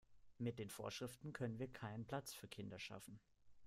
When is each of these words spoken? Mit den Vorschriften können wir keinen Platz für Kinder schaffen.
Mit 0.39 0.57
den 0.57 0.71
Vorschriften 0.71 1.31
können 1.31 1.59
wir 1.59 1.67
keinen 1.71 2.07
Platz 2.07 2.33
für 2.33 2.47
Kinder 2.47 2.79
schaffen. 2.79 3.19